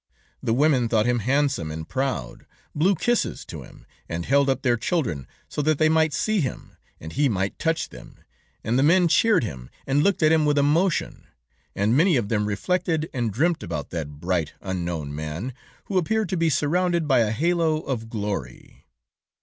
[0.41, 4.75] The women thought him handsome and proud, blew kisses to him, and held up their
[4.75, 8.17] children so that they might see him, and he might touch them,
[8.63, 11.27] and the men cheered him, and looked at him with emotion,
[11.75, 15.53] and many of them reflected and dreamt about that bright, unknown man,
[15.85, 18.87] who appeared to be surrounded by a halo of glory.